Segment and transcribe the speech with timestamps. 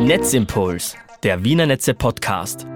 [0.00, 2.66] Netzimpuls, der Wiener Netze Podcast.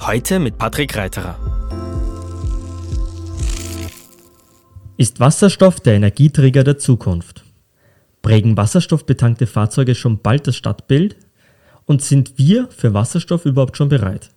[0.00, 1.38] Heute mit Patrick Reiterer.
[4.96, 7.44] Ist Wasserstoff der Energieträger der Zukunft?
[8.22, 11.16] Prägen wasserstoffbetankte Fahrzeuge schon bald das Stadtbild?
[11.84, 14.30] Und sind wir für Wasserstoff überhaupt schon bereit?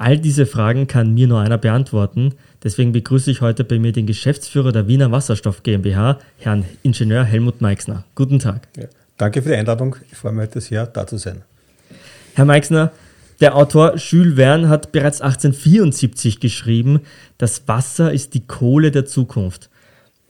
[0.00, 2.32] All diese Fragen kann mir nur einer beantworten.
[2.64, 7.60] Deswegen begrüße ich heute bei mir den Geschäftsführer der Wiener Wasserstoff GmbH, Herrn Ingenieur Helmut
[7.60, 8.04] Meixner.
[8.14, 8.66] Guten Tag.
[8.78, 8.86] Ja,
[9.18, 9.96] danke für die Einladung.
[10.10, 11.42] Ich freue mich heute sehr, da zu sein.
[12.32, 12.92] Herr Meixner,
[13.42, 17.00] der Autor Jules Verne hat bereits 1874 geschrieben,
[17.36, 19.68] das Wasser ist die Kohle der Zukunft.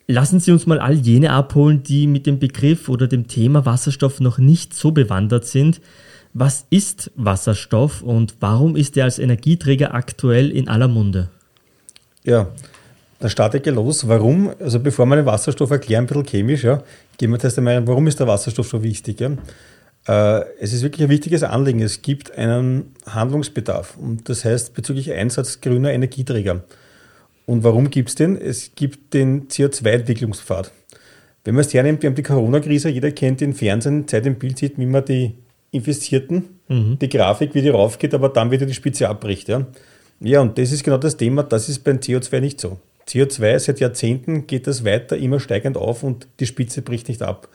[0.08, 4.18] Lassen Sie uns mal all jene abholen, die mit dem Begriff oder dem Thema Wasserstoff
[4.18, 5.80] noch nicht so bewandert sind.
[6.32, 11.28] Was ist Wasserstoff und warum ist er als Energieträger aktuell in aller Munde?
[12.22, 12.48] Ja,
[13.18, 14.06] dann starte ich los.
[14.06, 14.50] Warum?
[14.60, 16.82] Also bevor wir den Wasserstoff erklären, ein bisschen chemisch, ja,
[17.18, 19.20] gehen wir erst einmal, warum ist der Wasserstoff so wichtig?
[19.20, 19.32] Ja?
[20.06, 21.80] Äh, es ist wirklich ein wichtiges Anliegen.
[21.80, 26.62] Es gibt einen Handlungsbedarf und das heißt bezüglich Einsatz grüner Energieträger.
[27.44, 28.40] Und warum gibt es den?
[28.40, 30.70] Es gibt den CO2-Entwicklungspfad.
[31.44, 34.58] Wenn man es hernimmt, wir haben die Corona-Krise, jeder kennt den Fernsehen, Zeit im Bild
[34.58, 35.34] sieht, wie man die
[35.70, 36.98] Infizierten, mhm.
[37.00, 39.48] die Grafik, wie die raufgeht, aber dann wieder die Spitze abbricht.
[39.48, 39.66] Ja.
[40.20, 42.78] ja, und das ist genau das Thema, das ist beim CO2 nicht so.
[43.08, 47.48] CO2 seit Jahrzehnten geht das weiter immer steigend auf und die Spitze bricht nicht ab.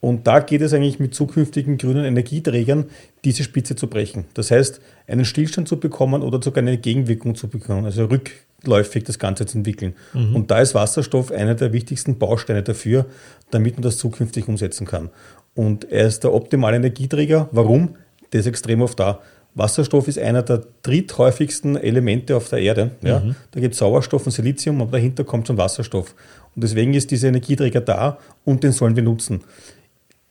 [0.00, 2.86] Und da geht es eigentlich mit zukünftigen grünen Energieträgern,
[3.24, 4.24] diese Spitze zu brechen.
[4.34, 9.18] Das heißt, einen Stillstand zu bekommen oder sogar eine Gegenwirkung zu bekommen, also rückläufig das
[9.18, 9.94] Ganze zu entwickeln.
[10.12, 10.36] Mhm.
[10.36, 13.06] Und da ist Wasserstoff einer der wichtigsten Bausteine dafür,
[13.50, 15.10] damit man das zukünftig umsetzen kann.
[15.54, 17.48] Und er ist der optimale Energieträger.
[17.50, 17.96] Warum?
[18.32, 19.20] Der ist extrem oft da.
[19.54, 22.92] Wasserstoff ist einer der dritthäufigsten Elemente auf der Erde.
[23.02, 23.18] Ja?
[23.18, 23.34] Mhm.
[23.50, 26.14] Da gibt es Sauerstoff und Silizium, aber dahinter kommt schon Wasserstoff.
[26.54, 29.40] Und deswegen ist dieser Energieträger da und den sollen wir nutzen.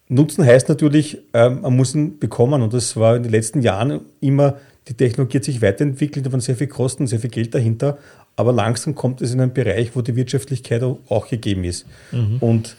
[0.09, 2.61] Nutzen heißt natürlich, ähm, man muss ihn bekommen.
[2.61, 4.57] Und das war in den letzten Jahren immer,
[4.87, 7.97] die Technologie hat sich weiterentwickelt, da waren sehr viel Kosten, sehr viel Geld dahinter.
[8.37, 11.85] Aber langsam kommt es in einen Bereich, wo die Wirtschaftlichkeit auch gegeben ist.
[12.11, 12.37] Mhm.
[12.39, 12.77] Und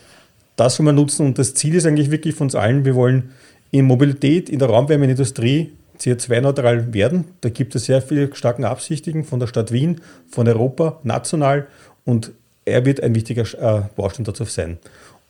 [0.58, 3.30] das wollen wir nutzen und das Ziel ist eigentlich wirklich von uns allen, wir wollen
[3.70, 7.26] in Mobilität, in der Raumwärmeindustrie CO2-neutral werden.
[7.42, 11.68] Da gibt es sehr viele starken Absichtigen von der Stadt Wien, von Europa, national
[12.04, 12.32] und
[12.64, 14.78] er wird ein wichtiger äh, Baustein dazu sein.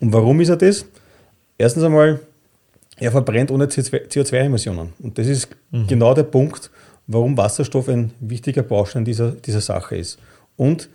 [0.00, 0.86] Und warum ist er das?
[1.58, 2.20] Erstens einmal,
[2.96, 4.92] er verbrennt ohne CO2-Emissionen.
[5.00, 5.86] Und das ist mhm.
[5.86, 6.70] genau der Punkt,
[7.06, 10.18] warum Wasserstoff ein wichtiger Baustein dieser, dieser Sache ist.
[10.56, 10.88] Und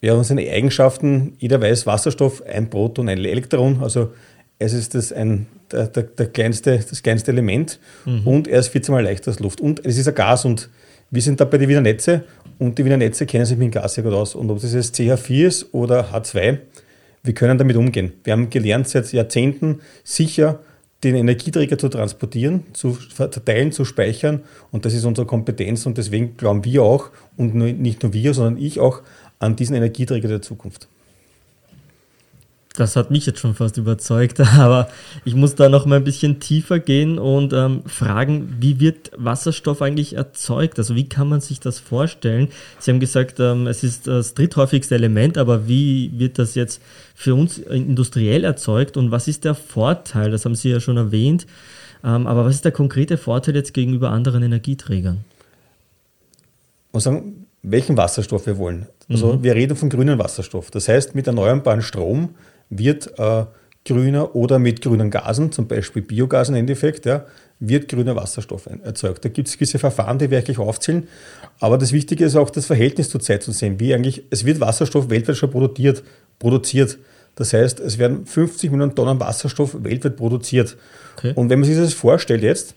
[0.00, 4.12] ja, und seine Eigenschaften, jeder weiß, Wasserstoff, ein Proton, ein Elektron, also
[4.58, 8.26] es ist das, ein, der, der, der kleinste, das kleinste Element mhm.
[8.26, 9.60] und er ist 14 mal leichter als Luft.
[9.60, 10.70] Und es ist ein Gas und
[11.10, 12.24] wir sind da bei den Wiener Netze
[12.58, 14.34] und die Wiener Netze kennen sich mit dem Gas sehr gut aus.
[14.34, 16.58] Und ob das jetzt CH4 ist oder H2,
[17.26, 18.12] wir können damit umgehen.
[18.24, 20.60] Wir haben gelernt, seit Jahrzehnten sicher
[21.04, 24.42] den Energieträger zu transportieren, zu verteilen, zu speichern.
[24.70, 25.86] Und das ist unsere Kompetenz.
[25.86, 29.02] Und deswegen glauben wir auch, und nicht nur wir, sondern ich auch,
[29.38, 30.88] an diesen Energieträger der Zukunft.
[32.76, 34.88] Das hat mich jetzt schon fast überzeugt, aber
[35.24, 39.82] ich muss da noch mal ein bisschen tiefer gehen und ähm, fragen, wie wird Wasserstoff
[39.82, 40.78] eigentlich erzeugt?
[40.78, 42.48] Also wie kann man sich das vorstellen?
[42.78, 46.82] Sie haben gesagt, ähm, es ist das dritthäufigste Element, aber wie wird das jetzt
[47.14, 50.30] für uns industriell erzeugt und was ist der Vorteil?
[50.30, 51.46] Das haben Sie ja schon erwähnt,
[52.04, 55.24] ähm, aber was ist der konkrete Vorteil jetzt gegenüber anderen Energieträgern?
[56.88, 58.86] Ich muss sagen, welchen Wasserstoff wir wollen.
[59.08, 59.42] Also mhm.
[59.42, 60.70] wir reden von grünem Wasserstoff.
[60.70, 62.34] Das heißt, mit erneuerbaren Strom
[62.70, 63.44] wird äh,
[63.84, 67.24] grüner oder mit grünen Gasen, zum Beispiel Biogas im Endeffekt, ja,
[67.58, 69.24] wird grüner Wasserstoff erzeugt.
[69.24, 71.08] Da gibt es gewisse Verfahren, die wir wirklich aufzählen.
[71.60, 74.60] Aber das Wichtige ist auch das Verhältnis zur Zeit zu sehen, wie eigentlich, es wird
[74.60, 76.02] Wasserstoff weltweit schon produziert.
[76.38, 76.98] produziert.
[77.36, 80.76] Das heißt, es werden 50 Millionen Tonnen Wasserstoff weltweit produziert.
[81.16, 81.32] Okay.
[81.34, 82.74] Und wenn man sich das vorstellt jetzt,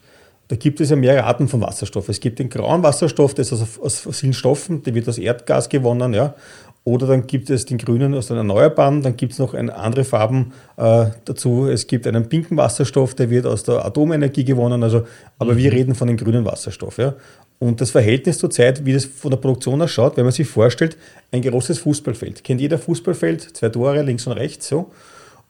[0.50, 2.10] da gibt es ja mehrere Arten von Wasserstoff.
[2.10, 5.70] Es gibt den grauen Wasserstoff, der ist aus, aus fossilen Stoffen, der wird aus Erdgas
[5.70, 6.36] gewonnen, ja.
[6.85, 10.03] Oder dann gibt es den grünen aus den Erneuerbaren, dann gibt es noch eine andere
[10.06, 11.67] Farben äh, dazu.
[11.67, 14.81] Es gibt einen pinken Wasserstoff, der wird aus der Atomenergie gewonnen.
[14.81, 15.03] Also,
[15.37, 15.58] aber mhm.
[15.58, 16.97] wir reden von dem grünen Wasserstoff.
[16.97, 17.16] Ja.
[17.59, 20.97] Und das Verhältnis zur Zeit, wie das von der Produktion ausschaut, wenn man sich vorstellt,
[21.31, 22.43] ein großes Fußballfeld.
[22.43, 24.91] Kennt jeder Fußballfeld, zwei Tore links und rechts so.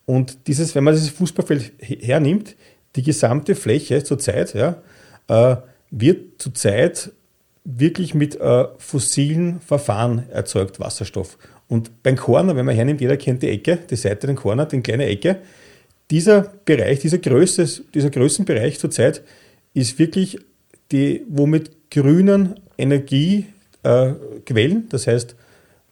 [0.06, 2.56] Und dieses, wenn man dieses Fußballfeld hernimmt,
[2.96, 4.82] die gesamte Fläche zurzeit ja,
[5.28, 5.56] äh,
[5.92, 7.12] wird zurzeit
[7.64, 11.38] wirklich mit äh, fossilen Verfahren erzeugt, Wasserstoff.
[11.68, 14.82] Und beim Corner, wenn man hernimmt, jeder kennt die Ecke, die Seite, den Corner, den
[14.82, 15.38] kleine Ecke.
[16.10, 19.22] Dieser Bereich, dieser, Größe, dieser Größenbereich zurzeit
[19.74, 20.38] ist wirklich
[20.90, 23.46] die, wo mit grünen Energiequellen,
[23.84, 25.36] äh, das heißt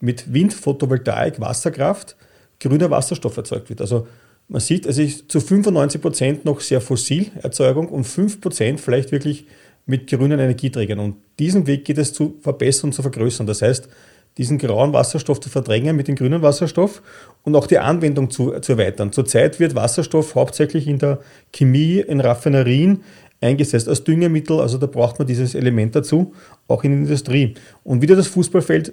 [0.01, 2.17] mit Wind, Photovoltaik, Wasserkraft,
[2.61, 3.81] grüner Wasserstoff erzeugt wird.
[3.81, 4.07] Also
[4.49, 9.47] man sieht, es ist zu 95 Prozent noch sehr Fossilerzeugung und 5 Prozent vielleicht wirklich
[9.89, 10.99] mit grünen Energieträgern.
[11.01, 13.47] Und diesen Weg geht es zu verbessern zu vergrößern.
[13.47, 13.89] Das heißt,
[14.37, 17.03] diesen grauen Wasserstoff zu verdrängen mit dem grünen Wasserstoff
[17.43, 19.13] und auch die Anwendung zu, zu erweitern.
[19.13, 21.19] Zurzeit wird Wasserstoff hauptsächlich in der
[21.53, 23.03] Chemie, in Raffinerien
[23.41, 24.61] eingesetzt als Düngemittel.
[24.61, 26.35] Also da braucht man dieses Element dazu,
[26.69, 27.55] auch in der Industrie.
[27.83, 28.93] Und wieder das Fußballfeld,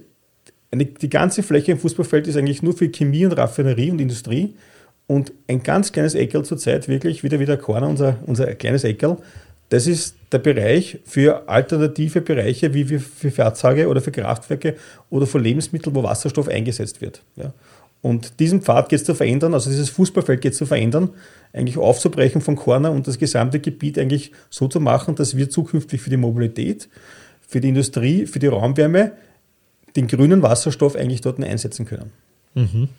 [0.73, 4.55] die ganze Fläche im Fußballfeld ist eigentlich nur für Chemie und Raffinerie und Industrie.
[5.07, 9.17] Und ein ganz kleines Eckel zurzeit, wirklich wieder wieder Corner, unser, unser kleines Eckel,
[9.69, 14.75] das ist der Bereich für alternative Bereiche wie für Fahrzeuge oder für Kraftwerke
[15.09, 17.23] oder für Lebensmittel, wo Wasserstoff eingesetzt wird.
[17.35, 17.53] Ja.
[18.01, 21.09] Und diesen Pfad geht es zu verändern, also dieses Fußballfeld geht es zu verändern,
[21.53, 26.01] eigentlich aufzubrechen von Corner und das gesamte Gebiet eigentlich so zu machen, dass wir zukünftig
[26.01, 26.87] für die Mobilität,
[27.47, 29.13] für die Industrie, für die Raumwärme
[29.95, 32.11] den grünen Wasserstoff eigentlich dort einsetzen können.
[32.55, 32.89] Mhm.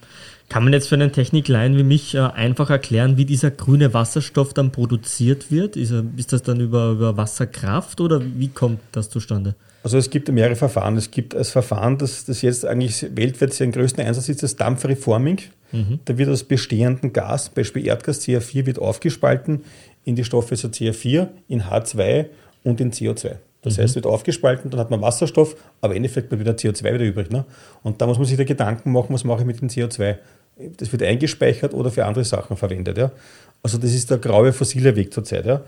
[0.48, 4.54] Kann man jetzt für einen Techniklein wie mich äh, einfach erklären, wie dieser grüne Wasserstoff
[4.54, 5.76] dann produziert wird?
[5.76, 9.56] Ist, ist das dann über, über Wasserkraft oder wie kommt das zustande?
[9.82, 10.96] Also es gibt mehrere Verfahren.
[10.96, 15.40] Es gibt das Verfahren, das, das jetzt eigentlich weltweit seinen größten Einsatz ist, das Dampfreforming.
[15.72, 16.00] Mhm.
[16.04, 19.64] Da wird aus bestehendem Gas, Beispiel Erdgas CH4, wird aufgespalten
[20.04, 22.26] in die Stoffe so CH4, in H2
[22.62, 23.36] und in CO2.
[23.66, 23.82] Das mhm.
[23.82, 27.30] heißt, wird aufgespalten, dann hat man Wasserstoff, aber im Endeffekt bleibt wieder CO2 wieder übrig.
[27.30, 27.44] Ne?
[27.82, 30.16] Und da muss man sich da Gedanken machen, was mache ich mit dem CO2?
[30.78, 32.96] Das wird eingespeichert oder für andere Sachen verwendet.
[32.96, 33.10] Ja?
[33.62, 35.46] Also das ist der graue fossile Weg zurzeit.
[35.46, 35.62] Ja?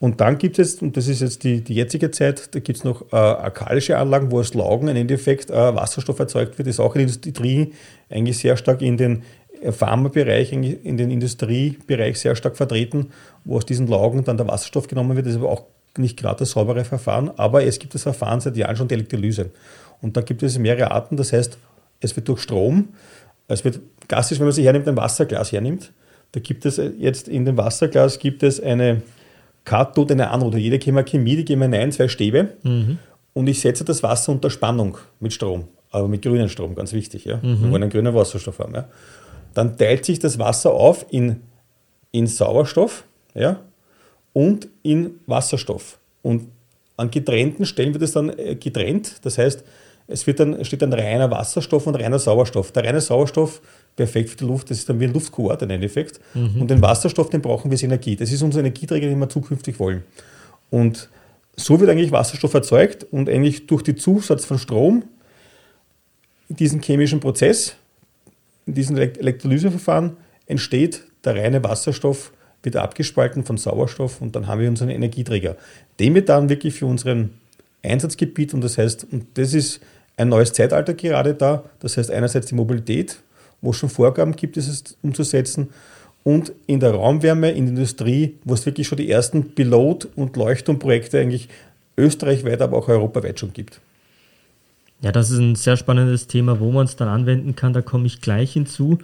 [0.00, 2.84] Und dann gibt es, und das ist jetzt die, die jetzige Zeit, da gibt es
[2.84, 6.66] noch äh, alkalische Anlagen, wo aus Laugen im Endeffekt äh, Wasserstoff erzeugt wird.
[6.66, 7.72] Das ist auch in der Industrie
[8.10, 9.22] eigentlich sehr stark in den
[9.62, 13.12] äh, Pharmabereich, in den Industriebereich sehr stark vertreten,
[13.44, 15.26] wo aus diesen Laugen dann der Wasserstoff genommen wird.
[15.26, 15.62] Das ist aber auch
[15.98, 19.50] nicht gerade das saubere Verfahren, aber es gibt das Verfahren seit Jahren schon der Elektrolyse.
[20.00, 21.58] Und da gibt es mehrere Arten, das heißt,
[22.00, 22.88] es wird durch Strom,
[23.48, 25.92] es wird gassisch, wenn man sich hernimmt, ein Wasserglas hernimmt,
[26.32, 29.02] da gibt es jetzt in dem Wasserglas gibt es eine
[29.64, 30.58] Kathode, eine Anode.
[30.58, 32.98] Jede Chemie, die geben hinein, zwei Stäbe mhm.
[33.32, 37.24] und ich setze das Wasser unter Spannung mit Strom, aber mit grünem Strom, ganz wichtig.
[37.24, 37.36] Ja?
[37.36, 37.62] Mhm.
[37.62, 38.74] Wir wollen einen grünen Wasserstoff haben.
[38.74, 38.88] Ja?
[39.54, 41.40] Dann teilt sich das Wasser auf in,
[42.10, 43.04] in Sauerstoff,
[43.34, 43.60] ja,
[44.34, 45.98] und in Wasserstoff.
[46.20, 46.48] Und
[46.98, 49.16] an getrennten Stellen wird es dann äh, getrennt.
[49.22, 49.64] Das heißt,
[50.06, 52.72] es wird dann, steht dann reiner Wasserstoff und reiner Sauerstoff.
[52.72, 53.62] Der reine Sauerstoff,
[53.96, 56.20] perfekt für die Luft, das ist dann wie ein Luftkohort im Endeffekt.
[56.34, 56.60] Mhm.
[56.60, 58.16] Und den Wasserstoff, den brauchen wir als Energie.
[58.16, 60.04] Das ist unser Energieträger, den wir zukünftig wollen.
[60.70, 61.08] Und
[61.56, 65.04] so wird eigentlich Wasserstoff erzeugt und eigentlich durch den Zusatz von Strom
[66.48, 67.76] in diesem chemischen Prozess,
[68.66, 70.16] in diesem Elektrolyseverfahren,
[70.46, 72.32] entsteht der reine Wasserstoff
[72.64, 75.56] wird abgespalten von Sauerstoff und dann haben wir unseren Energieträger.
[76.00, 77.30] Den wir dann wirklich für unseren
[77.82, 79.80] Einsatzgebiet und das heißt, und das ist
[80.16, 83.18] ein neues Zeitalter gerade da, das heißt einerseits die Mobilität,
[83.60, 85.68] wo es schon Vorgaben gibt, es umzusetzen
[86.24, 90.36] und in der Raumwärme, in der Industrie, wo es wirklich schon die ersten Pilot- und
[90.36, 91.48] Leuchtturmprojekte eigentlich
[91.96, 93.80] österreichweit, aber auch europaweit schon gibt.
[95.02, 97.74] Ja, das ist ein sehr spannendes Thema, wo man es dann anwenden kann.
[97.74, 98.98] Da komme ich gleich hinzu.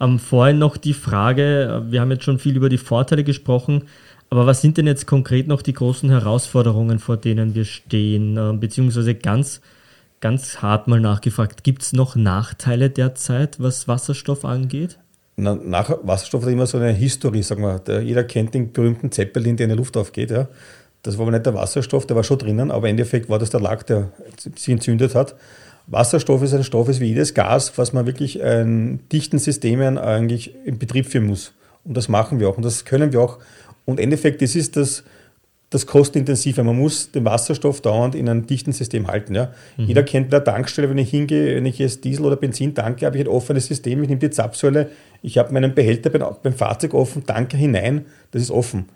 [0.00, 3.84] Ähm, vorhin noch die Frage, äh, wir haben jetzt schon viel über die Vorteile gesprochen,
[4.30, 8.36] aber was sind denn jetzt konkret noch die großen Herausforderungen, vor denen wir stehen?
[8.36, 9.60] Äh, beziehungsweise ganz,
[10.20, 14.98] ganz hart mal nachgefragt, gibt es noch Nachteile derzeit, was Wasserstoff angeht?
[15.36, 17.78] Na, nach Wasserstoff hat immer so eine Historie, sagen wir.
[17.80, 20.30] Der, jeder kennt den berühmten Zeppelin, der in die Luft aufgeht.
[20.30, 20.48] Ja.
[21.02, 23.50] Das war aber nicht der Wasserstoff, der war schon drinnen, aber im Endeffekt war das
[23.50, 25.34] der Lack, der sich entzündet hat.
[25.90, 30.54] Wasserstoff ist ein Stoff, ist wie jedes Gas, was man wirklich in dichten Systemen eigentlich
[30.64, 31.52] in Betrieb führen muss.
[31.84, 32.56] Und das machen wir auch.
[32.56, 33.38] Und das können wir auch.
[33.84, 35.02] Und im Endeffekt, das ist das,
[35.70, 36.62] das kostenintensive.
[36.62, 39.34] Man muss den Wasserstoff dauernd in einem dichten System halten.
[39.34, 39.52] Ja.
[39.76, 39.86] Mhm.
[39.86, 43.04] Jeder kennt bei der Tankstelle, wenn ich hingehe, wenn ich jetzt Diesel oder Benzin tanke,
[43.06, 44.00] habe ich ein offenes System.
[44.02, 44.90] Ich nehme die Zapfsäule,
[45.22, 48.88] ich habe meinen Behälter beim, beim Fahrzeug offen, tanke hinein, das ist offen.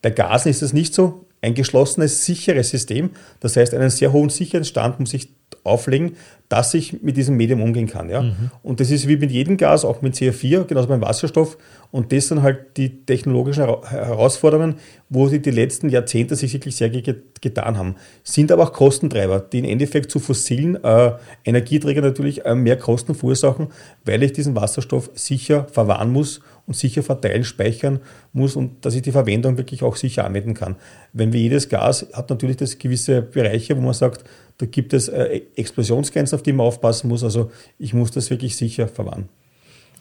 [0.00, 1.24] Bei Gasen ist das nicht so.
[1.42, 3.10] Ein geschlossenes, sicheres System,
[3.40, 5.28] das heißt, einen sehr hohen Sicherheitsstand muss ich
[5.66, 6.16] auflegen,
[6.48, 8.08] dass ich mit diesem Medium umgehen kann.
[8.08, 8.22] Ja?
[8.22, 8.50] Mhm.
[8.62, 11.58] Und das ist wie mit jedem Gas, auch mit CH4, genauso beim Wasserstoff.
[11.90, 14.76] Und das sind halt die technologischen Herausforderungen,
[15.08, 17.96] wo sie die letzten Jahrzehnte sich wirklich sehr getan haben.
[18.22, 21.12] Sind aber auch Kostentreiber, die im Endeffekt zu fossilen äh,
[21.44, 23.68] Energieträgern natürlich äh, mehr Kosten verursachen,
[24.04, 28.00] weil ich diesen Wasserstoff sicher verwahren muss und sicher verteilen, speichern
[28.32, 30.76] muss und dass ich die Verwendung wirklich auch sicher anwenden kann.
[31.12, 34.24] Wenn wir jedes Gas hat natürlich das gewisse Bereiche, wo man sagt,
[34.58, 37.22] da gibt es äh, Explosionsgrenzen, auf die man aufpassen muss.
[37.22, 39.28] Also ich muss das wirklich sicher verwahren.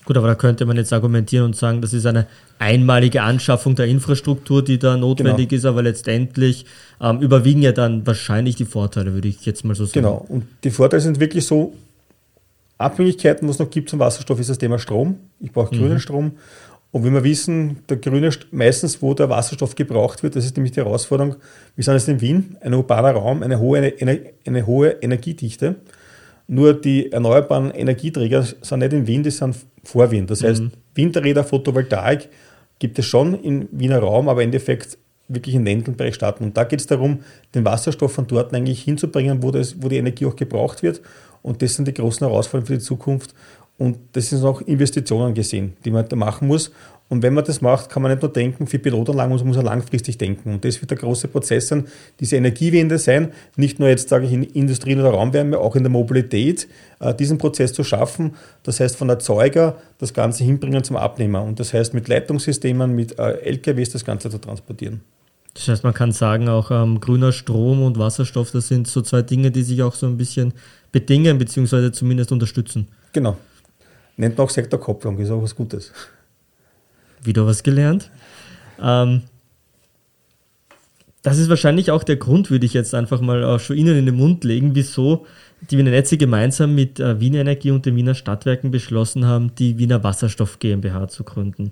[0.05, 2.27] Gut, aber da könnte man jetzt argumentieren und sagen, das ist eine
[2.59, 5.57] einmalige Anschaffung der Infrastruktur, die da notwendig genau.
[5.57, 6.65] ist, aber letztendlich
[7.01, 10.01] ähm, überwiegen ja dann wahrscheinlich die Vorteile, würde ich jetzt mal so sagen.
[10.01, 11.74] Genau, und die Vorteile sind wirklich so,
[12.77, 15.17] Abhängigkeiten, was es noch gibt zum Wasserstoff, ist das Thema Strom.
[15.39, 16.00] Ich brauche grünen mhm.
[16.00, 16.31] Strom
[16.95, 20.71] Und wenn wir wissen, der grüne, meistens wo der Wasserstoff gebraucht wird, das ist nämlich
[20.71, 21.35] die Herausforderung,
[21.75, 25.75] wir sind jetzt in Wien, ein urbaner Raum, eine hohe, eine, eine hohe Energiedichte.
[26.47, 30.25] Nur die erneuerbaren Energieträger sind nicht in Wien, die sind vor Wien.
[30.25, 30.71] Das heißt, mhm.
[30.93, 32.29] Winterräder, Photovoltaik
[32.79, 34.97] gibt es schon im Wiener Raum, aber im Endeffekt
[35.27, 36.45] wirklich in den Bereich starten.
[36.45, 37.19] Und da geht es darum,
[37.53, 41.01] den Wasserstoff von dort eigentlich hinzubringen, wo, das, wo die Energie auch gebraucht wird.
[41.41, 43.35] Und das sind die großen Herausforderungen für die Zukunft.
[43.77, 46.72] Und das sind auch Investitionen gesehen, die man da machen muss.
[47.08, 49.65] Und wenn man das macht, kann man nicht nur denken, für Pilotanlagen muss, muss man
[49.65, 50.53] langfristig denken.
[50.53, 51.86] Und das wird der große Prozess sein,
[52.20, 55.91] diese Energiewende sein, nicht nur jetzt sage ich in Industrie oder Raumwärme, auch in der
[55.91, 56.67] Mobilität,
[57.00, 58.34] äh, diesen Prozess zu schaffen.
[58.63, 61.44] Das heißt, von Erzeuger das Ganze hinbringen zum Abnehmer.
[61.44, 65.01] Und das heißt, mit Leitungssystemen, mit äh, LKWs das Ganze zu transportieren.
[65.53, 69.22] Das heißt, man kann sagen, auch ähm, grüner Strom und Wasserstoff, das sind so zwei
[69.22, 70.53] Dinge, die sich auch so ein bisschen
[70.91, 72.88] bedingen, beziehungsweise zumindest unterstützen.
[73.13, 73.38] Genau.
[74.17, 75.91] Nennt man auch Sektorkopplung, ist auch was Gutes.
[77.24, 78.12] Wieder was gelernt.
[78.81, 79.24] Ähm,
[81.22, 84.05] das ist wahrscheinlich auch der Grund, würde ich jetzt einfach mal auch schon Ihnen in
[84.05, 85.25] den Mund legen, wieso
[85.72, 89.77] die Wiener Netze gemeinsam mit äh, Wiener Energie und den Wiener Stadtwerken beschlossen haben, die
[89.77, 91.72] Wiener Wasserstoff GmbH zu gründen.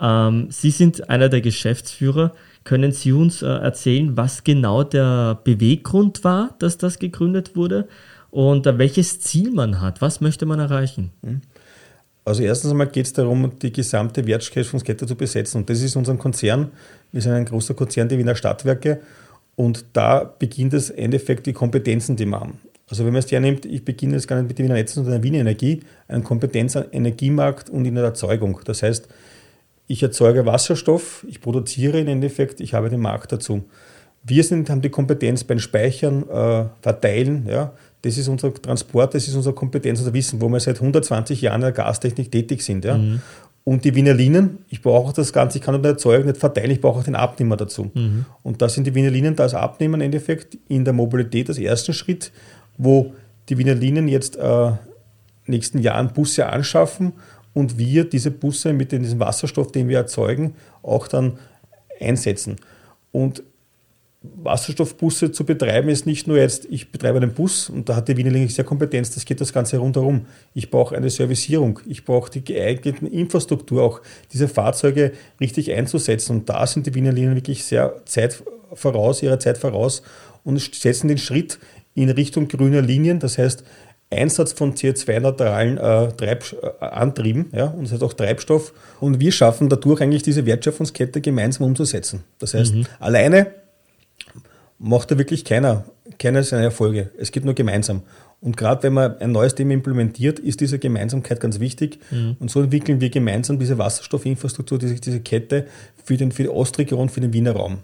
[0.00, 2.32] Ähm, Sie sind einer der Geschäftsführer.
[2.64, 7.88] Können Sie uns äh, erzählen, was genau der Beweggrund war, dass das gegründet wurde
[8.30, 10.00] und äh, welches Ziel man hat?
[10.00, 11.10] Was möchte man erreichen?
[11.22, 11.42] Mhm.
[12.26, 15.58] Also erstens einmal geht es darum, die gesamte Wertschöpfungskette zu besetzen.
[15.58, 16.72] Und das ist unser Konzern.
[17.12, 19.00] Wir sind ein großer Konzern, die Wiener Stadtwerke.
[19.54, 22.58] Und da beginnt es im Endeffekt die Kompetenzen, die wir haben.
[22.90, 25.22] Also wenn man es hernimmt, ich beginne jetzt gar nicht mit der Wiener Netzen, sondern
[25.22, 28.60] der Wiener Energie, einen Kompetenz an Energiemarkt und in der Erzeugung.
[28.64, 29.06] Das heißt,
[29.86, 33.64] ich erzeuge Wasserstoff, ich produziere im Endeffekt, ich habe den Markt dazu.
[34.24, 37.72] Wir sind, haben die Kompetenz beim Speichern, äh, Verteilen, ja,
[38.06, 41.56] das ist unser Transport, das ist unsere Kompetenz, unser Wissen, wo wir seit 120 Jahren
[41.56, 42.84] in der Gastechnik tätig sind.
[42.84, 42.96] Ja.
[42.96, 43.20] Mhm.
[43.64, 46.80] Und die Wiener Linien, ich brauche das Ganze, ich kann nicht erzeugen, nicht verteilen, ich
[46.80, 47.90] brauche auch den Abnehmer dazu.
[47.92, 48.24] Mhm.
[48.44, 51.58] Und da sind die Wiener Linien da als Abnehmer im Endeffekt in der Mobilität als
[51.58, 52.30] ersten Schritt,
[52.78, 53.12] wo
[53.48, 54.70] die Wiener Linien jetzt äh,
[55.46, 57.12] nächsten Jahren Busse anschaffen
[57.54, 61.38] und wir diese Busse mit diesem Wasserstoff, den wir erzeugen, auch dann
[62.00, 62.56] einsetzen.
[63.10, 63.42] Und
[64.42, 68.16] Wasserstoffbusse zu betreiben, ist nicht nur jetzt, ich betreibe einen Bus und da hat die
[68.16, 70.26] Wiener Linie sehr Kompetenz, das geht das Ganze rundherum.
[70.54, 74.00] Ich brauche eine Servicierung, ich brauche die geeignete Infrastruktur, auch
[74.32, 76.36] diese Fahrzeuge richtig einzusetzen.
[76.36, 78.42] Und da sind die Wiener Linien wirklich sehr Zeit
[78.74, 80.02] voraus, ihrer Zeit voraus
[80.44, 81.58] und setzen den Schritt
[81.94, 83.64] in Richtung grüner Linien, das heißt
[84.10, 86.38] Einsatz von CO2-neutralen äh, äh,
[86.80, 88.72] Antrieben ja, und das heißt auch Treibstoff.
[89.00, 92.22] Und wir schaffen dadurch eigentlich diese Wertschöpfungskette gemeinsam umzusetzen.
[92.38, 92.86] Das heißt, mhm.
[93.00, 93.48] alleine
[94.78, 95.84] macht da wirklich keiner,
[96.18, 97.10] keiner seine Erfolge.
[97.18, 98.02] Es geht nur gemeinsam.
[98.40, 101.98] Und gerade wenn man ein neues Thema implementiert, ist diese Gemeinsamkeit ganz wichtig.
[102.10, 102.36] Mhm.
[102.38, 105.66] Und so entwickeln wir gemeinsam diese Wasserstoffinfrastruktur, diese, diese Kette
[106.04, 107.78] für, den, für die Ostregion, für den Wiener Raum.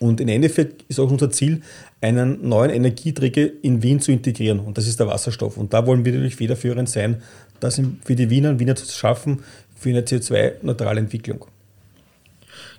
[0.00, 1.60] Und im Endeffekt ist auch unser Ziel,
[2.00, 4.58] einen neuen Energieträger in Wien zu integrieren.
[4.58, 5.58] Und das ist der Wasserstoff.
[5.58, 7.22] Und da wollen wir natürlich federführend sein,
[7.60, 9.42] das für die Wiener und Wiener zu schaffen,
[9.76, 11.44] für eine CO2-neutrale Entwicklung.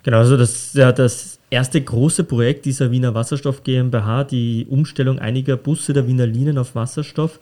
[0.02, 5.18] Genau, also das ist ja das erste große Projekt dieser Wiener Wasserstoff GmbH, die Umstellung
[5.18, 7.38] einiger Busse der Wiener Linien auf Wasserstoff.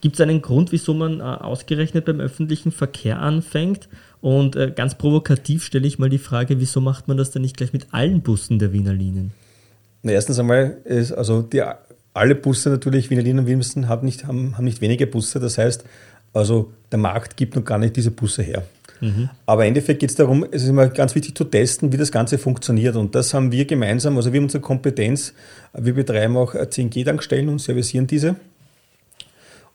[0.00, 3.88] Gibt es einen Grund, wieso man äh, ausgerechnet beim öffentlichen Verkehr anfängt?
[4.20, 7.56] Und äh, ganz provokativ stelle ich mal die Frage, wieso macht man das denn nicht
[7.56, 9.30] gleich mit allen Bussen der Wiener Linien?
[10.02, 11.62] Na, erstens einmal ist also die,
[12.12, 15.40] alle Busse natürlich, Wiener Linien und Wien haben nicht, haben, haben nicht wenige Busse.
[15.40, 15.84] Das heißt,
[16.32, 18.64] also der Markt gibt noch gar nicht diese Busse her.
[19.04, 19.28] Mhm.
[19.44, 22.10] Aber im Endeffekt geht es darum, es ist immer ganz wichtig zu testen, wie das
[22.10, 22.96] Ganze funktioniert.
[22.96, 25.34] Und das haben wir gemeinsam, also wir haben unsere Kompetenz,
[25.74, 28.36] wir betreiben auch 10G-Tankstellen und servicieren diese.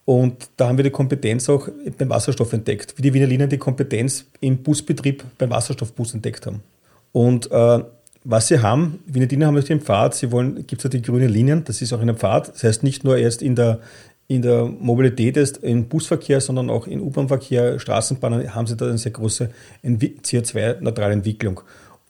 [0.05, 1.69] Und da haben wir die Kompetenz auch
[1.99, 6.63] beim Wasserstoff entdeckt, wie die Wiener Linien die Kompetenz im Busbetrieb beim Wasserstoffbus entdeckt haben.
[7.11, 7.79] Und äh,
[8.23, 11.03] was sie haben, Wiener Linien haben natürlich den Pfad, sie wollen, gibt es ja die
[11.03, 13.81] grünen Linien, das ist auch in einem Pfad, das heißt nicht nur erst in der,
[14.29, 18.99] in der Mobilität ist, im Busverkehr, sondern auch im U-Bahn-Verkehr, Straßenbahnen haben sie da eine
[18.99, 19.49] sehr große
[19.83, 21.61] CO2-neutrale Entwicklung.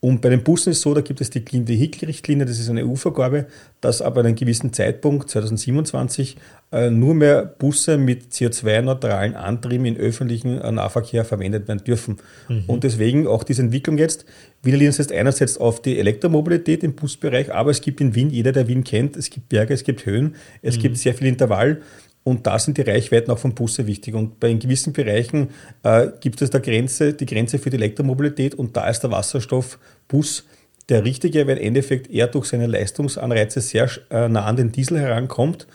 [0.02, 2.70] Und bei den Bussen ist es so, da gibt es die Clean Vehicle-Richtlinie, das ist
[2.70, 3.48] eine EU-Vergabe,
[3.82, 6.38] dass ab einem gewissen Zeitpunkt, 2027,
[6.72, 12.18] äh, nur mehr Busse mit CO2-neutralen Antrieben im öffentlichen äh, Nahverkehr verwendet werden dürfen.
[12.48, 12.64] Mhm.
[12.68, 14.26] Und deswegen auch diese Entwicklung jetzt.
[14.64, 18.54] Wir uns jetzt einerseits auf die Elektromobilität im Busbereich, aber es gibt in Wien, jeder,
[18.54, 20.82] der Wien kennt, es gibt Berge, es gibt Höhen, es mhm.
[20.82, 21.82] gibt sehr viel Intervall.
[22.30, 24.14] Und da sind die Reichweiten auch von Busse wichtig.
[24.14, 25.50] Und bei gewissen Bereichen
[25.82, 30.46] äh, gibt es da Grenze, die Grenze für die Elektromobilität und da ist der Wasserstoffbus
[30.90, 35.00] der richtige, weil im Endeffekt er durch seine Leistungsanreize sehr äh, nah an den Diesel
[35.00, 35.66] herankommt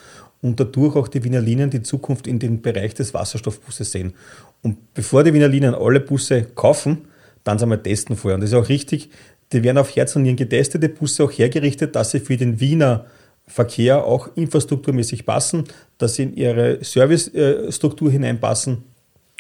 [0.42, 4.14] und dadurch auch die Wiener Linien die Zukunft in den Bereich des Wasserstoffbusses sehen.
[4.62, 7.08] Und bevor die Wiener Linien alle Busse kaufen,
[7.42, 8.36] dann einmal testen vorher.
[8.36, 9.10] Und das ist auch richtig,
[9.52, 13.06] die werden auf Herz und Nieren getestete Busse auch hergerichtet, dass sie für den Wiener
[13.46, 15.64] Verkehr auch infrastrukturmäßig passen,
[15.98, 18.84] dass sie in ihre Servicestruktur hineinpassen.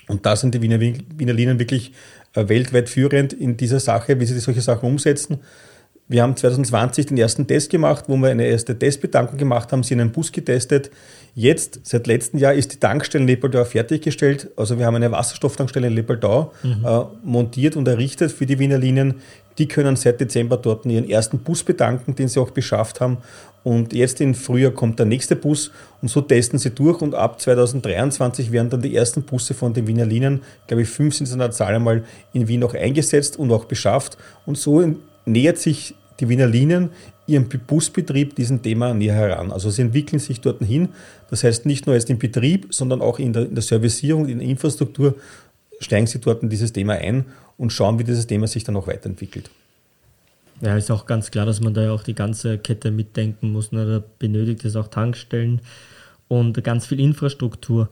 [0.08, 1.92] Und da sind die Wiener, Wiener Linien wirklich
[2.34, 5.38] äh, weltweit führend in dieser Sache, wie sie solche Sachen umsetzen.
[6.06, 9.94] Wir haben 2020 den ersten Test gemacht, wo wir eine erste Testbetankung gemacht haben, sie
[9.94, 10.90] in einem Bus getestet.
[11.34, 14.50] Jetzt, seit letztem Jahr, ist die Tankstelle in Leppeldau fertiggestellt.
[14.56, 16.84] Also wir haben eine Wasserstofftankstelle in Leppeldau mhm.
[16.84, 19.14] äh, montiert und errichtet für die Wiener Linien.
[19.58, 23.18] Die können seit Dezember dort ihren ersten Bus betanken, den sie auch beschafft haben.
[23.62, 25.70] Und jetzt im Frühjahr kommt der nächste Bus
[26.02, 27.00] und so testen sie durch.
[27.00, 31.14] Und ab 2023 werden dann die ersten Busse von den Wiener Linien, glaube ich, fünf
[31.14, 34.18] sind es in der Zahl einmal in Wien auch eingesetzt und auch beschafft.
[34.44, 34.84] Und so
[35.24, 36.90] nähert sich die Wiener Linien
[37.26, 39.50] ihrem Busbetrieb diesem Thema näher heran.
[39.50, 40.90] Also sie entwickeln sich dort hin.
[41.30, 44.40] Das heißt, nicht nur erst im Betrieb, sondern auch in der, in der Servicierung, in
[44.40, 45.14] der Infrastruktur
[45.84, 47.26] steigen sie dort in dieses Thema ein
[47.56, 49.50] und schauen, wie dieses Thema sich dann auch weiterentwickelt.
[50.60, 53.72] Ja, ist auch ganz klar, dass man da ja auch die ganze Kette mitdenken muss.
[53.72, 53.86] Ne?
[53.86, 55.60] Da benötigt es auch Tankstellen
[56.28, 57.88] und ganz viel Infrastruktur.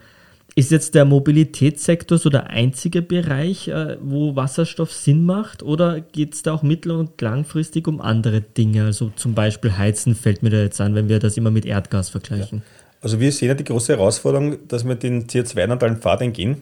[0.54, 6.34] Ist jetzt der Mobilitätssektor so der einzige Bereich, äh, wo Wasserstoff Sinn macht oder geht
[6.34, 8.84] es da auch mittel- und langfristig um andere Dinge?
[8.84, 12.10] Also zum Beispiel Heizen fällt mir da jetzt an, wenn wir das immer mit Erdgas
[12.10, 12.58] vergleichen.
[12.58, 12.64] Ja.
[13.00, 16.60] Also wir sehen ja die große Herausforderung, dass wir den CO2-neutralen Pfad eingehen.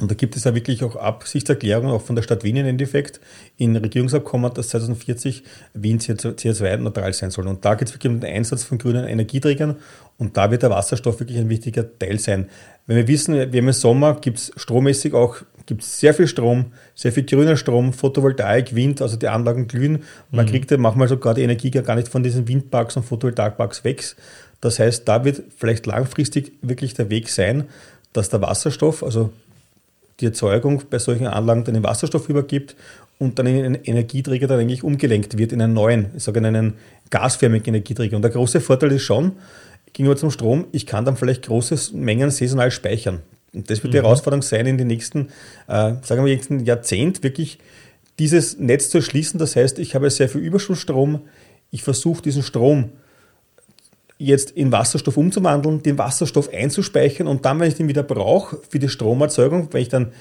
[0.00, 3.20] Und da gibt es ja wirklich auch Absichtserklärungen, auch von der Stadt Wien im Endeffekt,
[3.56, 5.42] in Regierungsabkommen, dass 2040
[5.74, 7.46] Wien CO2-neutral sein soll.
[7.46, 9.76] Und da geht es wirklich um den Einsatz von grünen Energieträgern
[10.18, 12.48] und da wird der Wasserstoff wirklich ein wichtiger Teil sein.
[12.86, 16.72] Wenn wir wissen, wir haben im Sommer, gibt es strommäßig auch gibt's sehr viel Strom,
[16.96, 20.02] sehr viel grüner Strom, Photovoltaik, Wind, also die Anlagen glühen.
[20.32, 20.50] Man mhm.
[20.50, 24.16] kriegt ja manchmal sogar die Energie gar nicht von diesen Windparks und Photovoltaikparks weg.
[24.60, 27.64] Das heißt, da wird vielleicht langfristig wirklich der Weg sein,
[28.12, 29.30] dass der Wasserstoff, also
[30.20, 32.76] die Erzeugung bei solchen Anlagen dann den Wasserstoff übergibt
[33.18, 36.46] und dann in einen Energieträger dann eigentlich umgelenkt wird in einen neuen, ich sage in
[36.46, 36.74] einen
[37.10, 38.16] gasförmigen Energieträger.
[38.16, 39.32] Und der große Vorteil ist schon,
[39.92, 43.20] gegenüber zum Strom, ich kann dann vielleicht große Mengen saisonal speichern.
[43.52, 44.04] Und das wird die mhm.
[44.04, 45.28] Herausforderung sein, in den nächsten,
[45.66, 47.58] äh, sagen wir, nächsten Jahrzehnt wirklich
[48.18, 49.38] dieses Netz zu erschließen.
[49.38, 51.22] Das heißt, ich habe sehr viel Überschussstrom.
[51.70, 52.90] Ich versuche diesen Strom
[54.20, 58.78] jetzt in Wasserstoff umzuwandeln, den Wasserstoff einzuspeichern und dann, wenn ich den wieder brauche für
[58.78, 60.12] die Stromerzeugung, wenn ich dann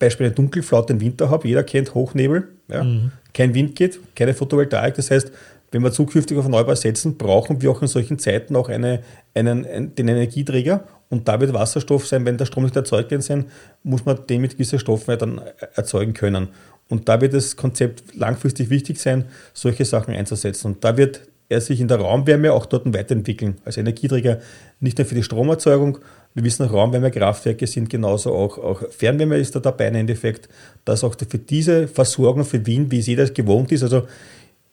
[0.00, 3.12] Beispiel eine dunkelflaute im Winter habe, jeder kennt Hochnebel, ja, mhm.
[3.32, 5.30] kein Wind geht, keine Photovoltaik, das heißt,
[5.70, 9.02] wenn wir zukünftig auf Erneuerbar setzen, brauchen wir auch in solchen Zeiten auch eine,
[9.34, 13.22] einen, einen, den Energieträger und da wird Wasserstoff sein, wenn der Strom nicht erzeugt werden
[13.22, 13.44] sein,
[13.84, 15.40] muss man den mit gewissen Stoffen dann
[15.74, 16.48] erzeugen können.
[16.88, 20.72] Und da wird das Konzept langfristig wichtig sein, solche Sachen einzusetzen.
[20.72, 24.38] Und da wird er sich in der Raumwärme auch dort weiterentwickeln als Energieträger,
[24.80, 25.98] nicht nur für die Stromerzeugung.
[26.34, 30.48] Wir wissen, Raumwärmekraftwerke sind genauso auch, auch Fernwärme ist da dabei im Endeffekt,
[30.84, 34.06] dass auch für diese Versorgung für Wien, wie es jeder gewohnt ist, also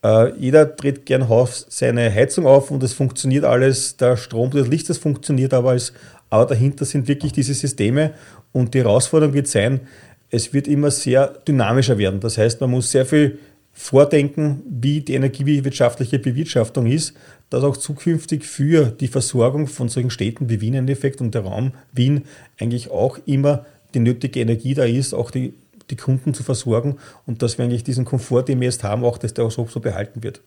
[0.04, 4.90] äh, jeder dreht gern seine Heizung auf und es funktioniert alles, der Strom, das Licht,
[4.90, 5.94] das funktioniert aber als,
[6.30, 8.14] aber dahinter sind wirklich diese Systeme
[8.54, 9.82] und die Herausforderung wird sein,
[10.32, 12.20] es wird immer sehr dynamischer werden.
[12.20, 13.40] Das heißt, man muss sehr viel
[13.80, 17.14] vordenken, wie die energiewirtschaftliche Bewirtschaftung ist,
[17.50, 21.44] dass auch zukünftig für die Versorgung von solchen Städten wie Wien im Endeffekt und der
[21.44, 22.26] Raum Wien
[22.60, 25.54] eigentlich auch immer die nötige Energie da ist, auch die,
[25.90, 29.18] die Kunden zu versorgen und dass wir eigentlich diesen Komfort, den wir jetzt haben, auch,
[29.18, 30.42] dass der auch so, so behalten wird.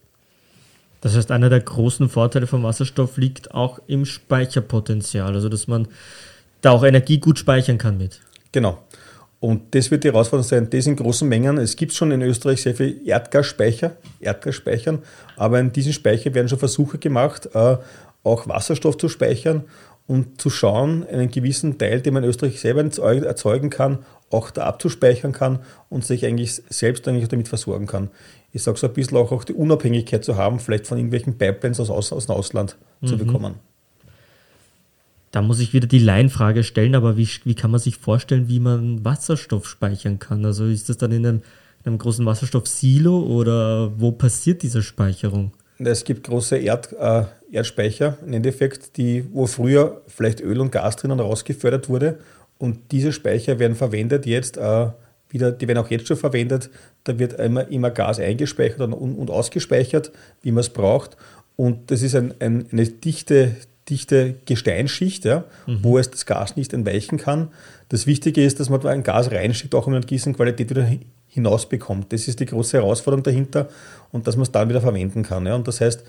[1.01, 5.88] Das heißt, einer der großen Vorteile vom Wasserstoff liegt auch im Speicherpotenzial, also dass man
[6.61, 8.21] da auch Energie gut speichern kann mit.
[8.53, 8.79] Genau.
[9.42, 11.59] Und das wird die Herausforderung sein, das in großen Mengen.
[11.59, 15.00] Es gibt schon in Österreich sehr viel Erdgasspeicher, Erdgasspeichern,
[15.37, 17.76] aber in diesen Speicher werden schon Versuche gemacht, äh,
[18.22, 19.64] auch Wasserstoff zu speichern
[20.07, 23.98] und zu schauen, einen gewissen Teil, den man in Österreich selber erzeugen kann,
[24.31, 28.11] auch da abzuspeichern kann und sich eigentlich selbst eigentlich damit versorgen kann.
[28.52, 31.81] Ich sage so ein bisschen auch, auch die Unabhängigkeit zu haben, vielleicht von irgendwelchen Pipelines
[31.81, 33.07] aus, aus, aus dem Ausland mhm.
[33.09, 33.55] zu bekommen.
[35.33, 38.61] Da muss ich wieder die Laienfrage stellen, aber wie, wie kann man sich vorstellen, wie
[38.61, 40.45] man Wasserstoff speichern kann?
[40.45, 41.42] Also ist das dann in einem,
[41.81, 45.53] in einem großen Wasserstoffsilo oder wo passiert diese Speicherung?
[45.79, 50.97] Es gibt große Erd, äh, Erdspeicher im Endeffekt, die, wo früher vielleicht Öl und Gas
[50.97, 52.18] drinnen rausgefördert wurde.
[52.59, 54.88] Und diese Speicher werden verwendet jetzt äh,
[55.31, 56.68] wieder, die werden auch jetzt schon verwendet.
[57.05, 61.16] Da wird immer, immer Gas eingespeichert und, und ausgespeichert, wie man es braucht.
[61.57, 63.57] Und das ist ein, ein, eine dichte,
[63.88, 65.79] dichte Gesteinsschicht, ja, mhm.
[65.83, 67.49] wo es das Gas nicht entweichen kann.
[67.88, 70.88] Das Wichtige ist, dass man da ein Gas reinschickt, auch in einer gewissen Qualität wieder
[71.27, 72.12] hinausbekommt.
[72.12, 73.68] Das ist die große Herausforderung dahinter
[74.12, 75.47] und dass man es dann wieder verwenden kann.
[75.47, 75.55] Ja.
[75.55, 76.05] Und das heißt,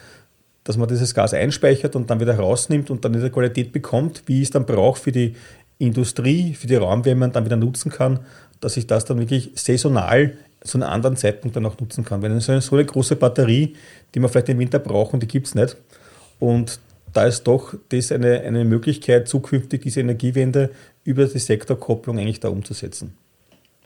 [0.64, 4.24] dass man dieses Gas einspeichert und dann wieder rausnimmt und dann in der Qualität bekommt,
[4.28, 5.36] wie es dann braucht für die
[5.78, 8.20] Industrie, für die Raumwärme und dann wieder nutzen kann.
[8.62, 12.22] dass ich das dann wirklich saisonal zu einem anderen Zeitpunkt dann auch nutzen kann.
[12.22, 13.76] Weil so eine, so eine große Batterie,
[14.16, 15.76] die man vielleicht im Winter braucht, die gibt es nicht.
[16.40, 16.80] Und
[17.13, 20.71] da ist doch das eine, eine Möglichkeit, zukünftig diese Energiewende
[21.04, 23.13] über die Sektorkopplung eigentlich da umzusetzen.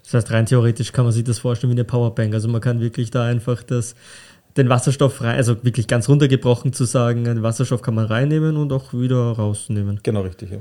[0.03, 2.33] Das heißt, rein theoretisch kann man sich das vorstellen wie eine Powerbank.
[2.33, 3.95] Also man kann wirklich da einfach das,
[4.55, 8.71] den Wasserstoff rein, also wirklich ganz runtergebrochen zu sagen, den Wasserstoff kann man reinnehmen und
[8.71, 9.99] auch wieder rausnehmen.
[10.03, 10.59] Genau richtig, ja.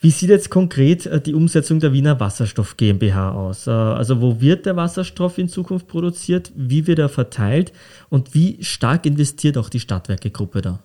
[0.00, 3.66] Wie sieht jetzt konkret äh, die Umsetzung der Wiener Wasserstoff GmbH aus?
[3.66, 6.52] Äh, also wo wird der Wasserstoff in Zukunft produziert?
[6.54, 7.72] Wie wird er verteilt?
[8.08, 10.82] Und wie stark investiert auch die Stadtwerke-Gruppe da?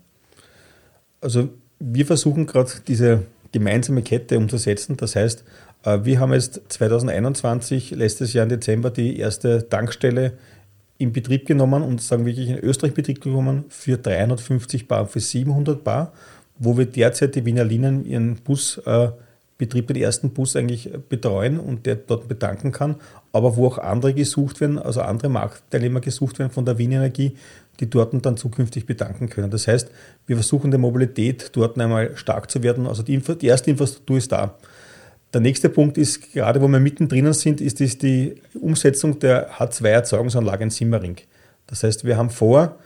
[1.21, 4.97] Also wir versuchen gerade diese gemeinsame Kette umzusetzen.
[4.97, 5.43] Das heißt,
[5.83, 10.33] äh, wir haben jetzt 2021, letztes Jahr im Dezember, die erste Tankstelle
[10.97, 15.83] in Betrieb genommen und sagen wirklich in Österreich Betrieb genommen für 350 Bar, für 700
[15.83, 16.13] Bar,
[16.59, 21.95] wo wir derzeit die Wiener Linien ihren Busbetrieb, den ersten Bus eigentlich betreuen und der
[21.95, 22.95] dort bedanken kann,
[23.33, 27.35] aber wo auch andere gesucht werden, also andere Marktteilnehmer gesucht werden von der Wien Energie,
[27.81, 29.51] die dort dann zukünftig bedanken können.
[29.51, 29.89] Das heißt,
[30.27, 32.87] wir versuchen der Mobilität dort einmal stark zu werden.
[32.87, 34.55] Also die, die erste Infrastruktur ist da.
[35.33, 40.63] Der nächste Punkt ist, gerade wo wir mittendrin sind, ist, ist die Umsetzung der H2-Erzeugungsanlage
[40.63, 41.17] in Simmering.
[41.67, 42.77] Das heißt, wir haben vor,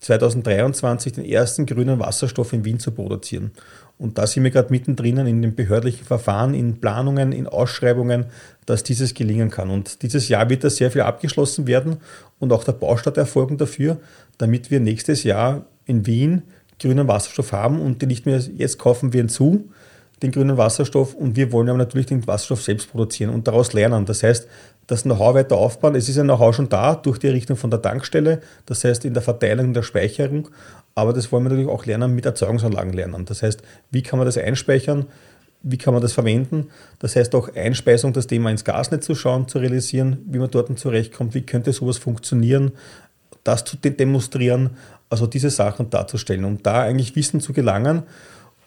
[0.00, 3.50] 2023 den ersten grünen Wasserstoff in Wien zu produzieren.
[3.98, 8.26] Und da sind wir gerade mittendrin in den behördlichen Verfahren, in Planungen, in Ausschreibungen,
[8.64, 9.70] dass dieses gelingen kann.
[9.70, 11.96] Und dieses Jahr wird da sehr viel abgeschlossen werden
[12.38, 13.98] und auch der Baustart erfolgen dafür,
[14.38, 16.42] damit wir nächstes Jahr in Wien
[16.78, 19.68] grünen Wasserstoff haben und den nicht mehr jetzt kaufen wir ihn zu,
[20.22, 24.04] den grünen Wasserstoff und wir wollen aber natürlich den Wasserstoff selbst produzieren und daraus lernen.
[24.04, 24.48] Das heißt,
[24.88, 25.94] das Know-how weiter aufbauen.
[25.94, 29.14] Es ist ein Know-how schon da durch die Errichtung von der Tankstelle, das heißt in
[29.14, 30.48] der Verteilung, der Speicherung,
[30.94, 33.24] aber das wollen wir natürlich auch lernen mit Erzeugungsanlagen lernen.
[33.24, 35.06] Das heißt, wie kann man das einspeichern,
[35.62, 36.68] wie kann man das verwenden?
[36.98, 40.76] Das heißt auch Einspeisung, das Thema ins Gasnetz zu schauen, zu realisieren, wie man dort
[40.78, 42.72] zurechtkommt, wie könnte sowas funktionieren,
[43.44, 44.70] das zu demonstrieren,
[45.10, 48.04] also diese Sachen darzustellen, um da eigentlich Wissen zu gelangen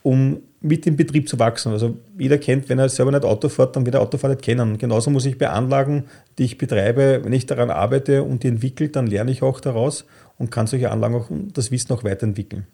[0.03, 1.71] um mit dem Betrieb zu wachsen.
[1.71, 4.77] Also jeder kennt, wenn er selber nicht Auto fährt, dann wird er Autofahren nicht kennen.
[4.77, 6.05] genauso muss ich bei Anlagen,
[6.37, 10.05] die ich betreibe, wenn ich daran arbeite und die entwickle, dann lerne ich auch daraus
[10.37, 12.67] und kann solche Anlagen auch das Wissen auch weiterentwickeln.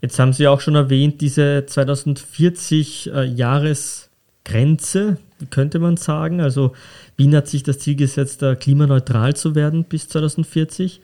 [0.00, 5.18] Jetzt haben Sie auch schon erwähnt, diese 2040 äh, Jahresgrenze,
[5.50, 6.40] könnte man sagen.
[6.40, 6.72] Also
[7.16, 11.00] Wien hat sich das Ziel gesetzt, klimaneutral zu werden bis 2040.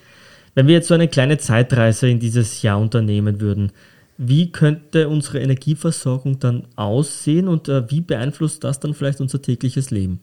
[0.57, 3.71] Wenn wir jetzt so eine kleine Zeitreise in dieses Jahr unternehmen würden,
[4.19, 9.91] wie könnte unsere Energieversorgung dann aussehen und äh, wie beeinflusst das dann vielleicht unser tägliches
[9.91, 10.21] Leben?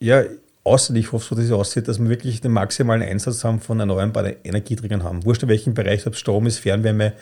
[0.00, 0.24] Ja,
[0.64, 4.34] außer ich hoffe, dass es aussieht, dass wir wirklich den maximalen Einsatz haben von erneuerbaren
[4.42, 5.24] Energieträgern haben.
[5.24, 7.12] Wurscht in welchem Bereich, ob Strom ist, Fernwärme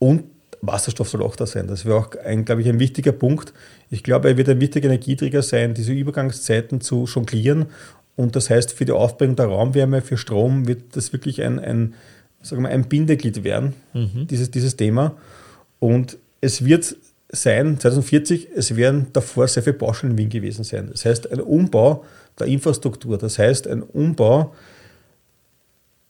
[0.00, 0.24] und
[0.60, 1.68] Wasserstoff soll auch da sein.
[1.68, 3.52] Das wäre auch, ein, glaube ich, ein wichtiger Punkt.
[3.90, 7.66] Ich glaube, er wird ein wichtiger Energieträger sein, diese Übergangszeiten zu jonglieren.
[8.16, 11.94] Und das heißt, für die Aufbringung der Raumwärme, für Strom wird das wirklich ein, ein
[12.44, 14.26] sagen wir, ein Bindeglied werden, mhm.
[14.28, 15.16] dieses, dieses Thema.
[15.80, 16.96] Und es wird
[17.30, 20.88] sein, 2040, es werden davor sehr viele Baustellen in Wien gewesen sein.
[20.90, 22.04] Das heißt, ein Umbau
[22.38, 24.54] der Infrastruktur, das heißt, ein Umbau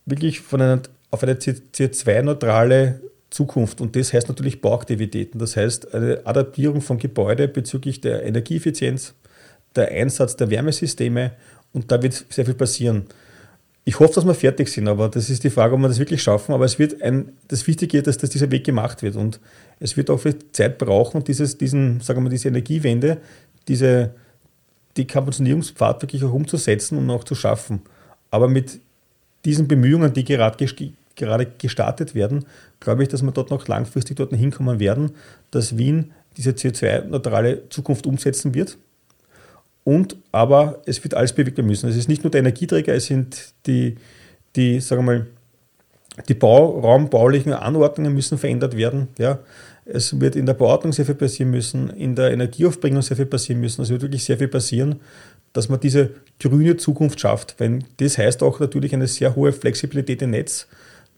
[0.07, 3.81] wirklich von einer, auf eine CO2-neutrale Zukunft.
[3.81, 5.38] Und das heißt natürlich Bauaktivitäten.
[5.38, 9.14] Das heißt, eine Adaptierung von Gebäude bezüglich der Energieeffizienz,
[9.75, 11.33] der Einsatz der Wärmesysteme.
[11.73, 13.07] Und da wird sehr viel passieren.
[13.87, 16.23] Ich hoffe, dass wir fertig sind, aber das ist die Frage, ob wir das wirklich
[16.23, 16.55] schaffen.
[16.55, 19.16] Aber es wird ein, das Wichtige ist, dass, dass dieser Weg gemacht wird.
[19.16, 19.40] Und
[19.79, 23.18] es wird auch viel Zeit brauchen, dieses, diesen, sagen wir diese Energiewende,
[23.68, 24.14] diese
[24.97, 27.83] Dekarbonisierungspfad wirklich auch umzusetzen und auch zu schaffen.
[28.31, 28.81] Aber mit
[29.44, 30.66] diesen Bemühungen, die gerade,
[31.14, 32.47] gerade gestartet werden,
[32.81, 35.12] glaube ich, dass wir dort noch langfristig dort hinkommen werden,
[35.51, 38.79] dass Wien diese CO2-neutrale Zukunft umsetzen wird
[39.85, 41.88] und aber es wird alles bewegt werden müssen.
[41.88, 43.97] Es ist nicht nur der Energieträger, es sind die,
[44.57, 45.27] die sagen wir mal,
[46.29, 49.09] die Bau, raumbaulichen Anordnungen müssen verändert werden.
[49.18, 49.40] Ja.
[49.85, 53.61] Es wird in der Bauordnung sehr viel passieren müssen, in der Energieaufbringung sehr viel passieren
[53.61, 53.83] müssen.
[53.83, 55.01] Es wird wirklich sehr viel passieren,
[55.53, 57.57] dass man diese grüne Zukunft schafft.
[57.59, 60.68] Wenn das heißt auch natürlich eine sehr hohe Flexibilität im Netz,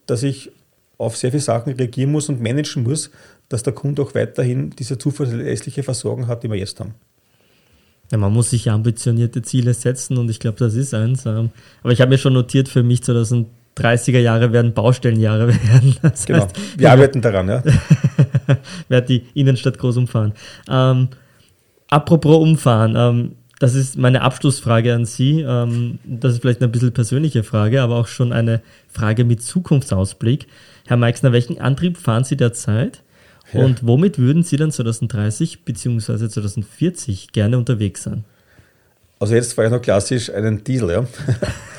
[0.06, 0.50] dass ich
[0.98, 3.10] auf sehr viele Sachen reagieren muss und managen muss,
[3.48, 6.94] dass der Kunde auch weiterhin diese zuverlässliche Versorgung hat, die wir jetzt haben.
[8.12, 11.26] Ja, man muss sich ambitionierte Ziele setzen und ich glaube, das ist eins.
[11.26, 11.50] Aber
[11.90, 15.96] ich habe mir schon notiert, für mich 2030er Jahre werden Baustellenjahre werden.
[16.02, 17.62] Das genau, heißt, wir arbeiten daran, ja.
[18.88, 20.32] werde die Innenstadt groß umfahren.
[20.68, 21.08] Ähm,
[21.88, 25.40] apropos umfahren, ähm, das ist meine Abschlussfrage an Sie.
[25.40, 30.46] Ähm, das ist vielleicht eine bisschen persönliche Frage, aber auch schon eine Frage mit Zukunftsausblick.
[30.86, 33.02] Herr Meixner, welchen Antrieb fahren Sie derzeit?
[33.52, 33.64] Ja.
[33.64, 36.28] Und womit würden Sie dann 2030 bzw.
[36.28, 38.24] 2040 gerne unterwegs sein?
[39.18, 41.06] Also jetzt fahre ich noch klassisch einen Diesel, ja.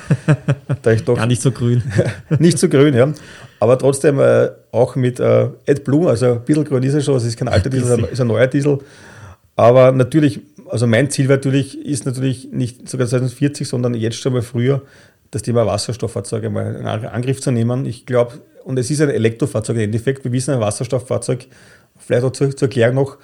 [0.82, 1.84] da ich doch Gar nicht so grün.
[2.39, 3.13] nicht so grün, ja.
[3.60, 7.25] Aber trotzdem äh, auch mit äh, AdBlue, also ein bisschen grün ist er schon, es
[7.25, 8.80] ist kein alter Diesel, es ist ein neuer Diesel.
[9.56, 14.41] Aber natürlich, also mein Ziel natürlich ist natürlich nicht sogar 2040, sondern jetzt schon mal
[14.41, 14.82] früher,
[15.31, 17.85] das Thema Wasserstofffahrzeuge mal in Angriff zu nehmen.
[17.85, 21.47] Ich glaube, und es ist ein Elektrofahrzeug im Endeffekt, wir wissen, ein Wasserstofffahrzeug,
[21.97, 23.17] vielleicht auch zur, zur Erklärung noch,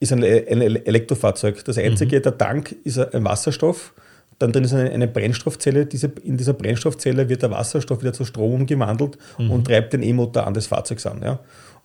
[0.00, 1.64] ist ein, ein Elektrofahrzeug.
[1.64, 2.22] Das einzige, mhm.
[2.22, 3.94] der Tank ist ein Wasserstoff
[4.42, 5.86] dann drin ist eine, eine Brennstoffzelle.
[5.86, 9.50] Diese, in dieser Brennstoffzelle wird der Wasserstoff wieder zu Strom umgewandelt mhm.
[9.52, 11.22] und treibt den E-Motor an des Fahrzeugs an.
[11.22, 11.38] Ja.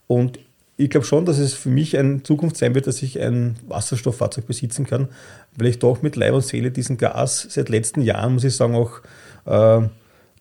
[0.07, 0.39] Und
[0.75, 4.47] ich glaube schon, dass es für mich eine Zukunft sein wird, dass ich ein Wasserstofffahrzeug
[4.47, 5.07] besitzen kann,
[5.55, 8.75] weil ich doch mit Leib und Seele diesen Gas seit letzten Jahren, muss ich sagen,
[8.75, 9.01] auch
[9.47, 9.81] äh,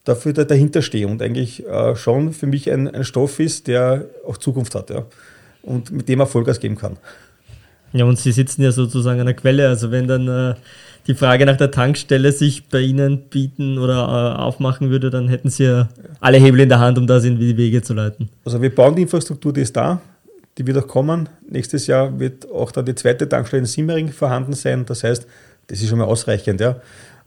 [0.04, 4.36] dafür dahinter stehe und eigentlich äh, schon für mich ein, ein Stoff ist, der auch
[4.36, 5.04] Zukunft hat ja,
[5.62, 6.96] und mit dem er Vollgas geben kann.
[7.92, 10.54] Ja, und Sie sitzen ja sozusagen an der Quelle, also wenn dann äh,
[11.06, 15.50] die Frage nach der Tankstelle sich bei Ihnen bieten oder äh, aufmachen würde, dann hätten
[15.50, 15.88] Sie ja
[16.20, 18.28] alle Hebel in der Hand, um das in die Wege zu leiten.
[18.44, 20.00] Also wir bauen die Infrastruktur, die ist da,
[20.58, 21.28] die wird auch kommen.
[21.48, 24.84] Nächstes Jahr wird auch dann die zweite Tankstelle in Simmering vorhanden sein.
[24.86, 25.26] Das heißt,
[25.68, 26.60] das ist schon mal ausreichend.
[26.60, 26.76] Ja.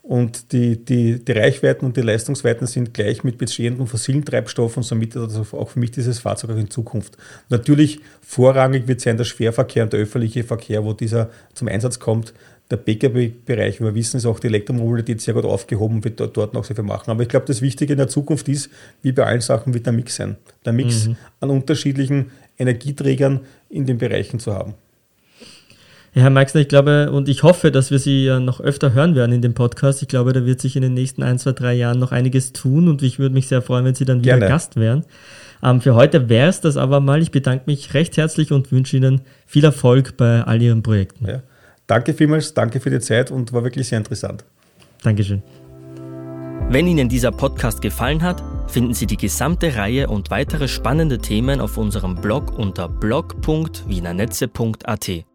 [0.10, 5.16] Und die, die, die Reichweiten und die Leistungsweiten sind gleich mit bestehenden fossilen Treibstoffen, somit
[5.16, 7.16] also auch für mich dieses Fahrzeug auch in Zukunft.
[7.50, 12.34] Natürlich vorrangig wird sein der Schwerverkehr und der öffentliche Verkehr, wo dieser zum Einsatz kommt
[12.72, 16.64] der Pkw-Bereich, wir wissen es auch, die Elektromobilität sehr gut aufgehoben wird dort, dort noch
[16.64, 17.12] sehr viel machen.
[17.12, 18.72] Aber ich glaube, das Wichtige in der Zukunft ist,
[19.04, 20.38] wie bei allen Sachen, wird der Mix sein.
[20.66, 21.18] Der Mix mhm.
[21.40, 24.74] an unterschiedlichen Energieträgern in den Bereichen zu haben.
[26.14, 29.16] Ja, Herr Meixner, ich glaube und ich hoffe, dass wir Sie ja noch öfter hören
[29.16, 30.02] werden in dem Podcast.
[30.02, 32.88] Ich glaube, da wird sich in den nächsten ein, zwei, drei Jahren noch einiges tun
[32.88, 34.48] und ich würde mich sehr freuen, wenn Sie dann wieder Gerne.
[34.48, 35.06] Gast wären.
[35.62, 37.22] Ähm, für heute wäre es das aber mal.
[37.22, 41.28] Ich bedanke mich recht herzlich und wünsche Ihnen viel Erfolg bei all Ihren Projekten.
[41.28, 41.44] Ja.
[41.86, 44.46] Danke vielmals, danke für die Zeit und war wirklich sehr interessant.
[45.04, 45.44] Dankeschön.
[46.70, 51.62] Wenn Ihnen dieser Podcast gefallen hat, finden Sie die gesamte Reihe und weitere spannende Themen
[51.62, 55.29] auf unserem Blog unter blog.wienernetze.at.